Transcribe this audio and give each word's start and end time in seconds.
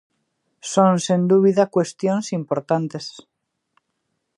Son 0.71 0.93
sen 1.05 1.21
dúbida 1.31 1.63
cuestións 1.75 2.25
importantes. 2.39 3.05